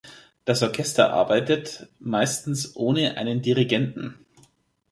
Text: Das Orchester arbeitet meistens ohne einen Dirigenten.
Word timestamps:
Das 0.45 0.63
Orchester 0.63 1.13
arbeitet 1.13 1.85
meistens 1.99 2.75
ohne 2.75 3.17
einen 3.17 3.43
Dirigenten. 3.43 4.25